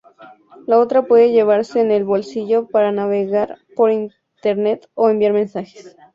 [0.65, 5.95] La otra puede llevarse en el bolsillo para navegar por internet o enviar mensajes.